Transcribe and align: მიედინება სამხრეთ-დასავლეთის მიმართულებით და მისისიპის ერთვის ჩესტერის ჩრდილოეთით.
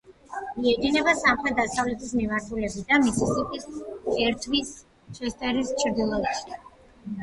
მიედინება 0.61 1.13
სამხრეთ-დასავლეთის 1.19 2.15
მიმართულებით 2.21 2.89
და 2.95 3.01
მისისიპის 3.05 3.71
ერთვის 4.27 4.77
ჩესტერის 5.21 5.75
ჩრდილოეთით. 5.87 6.63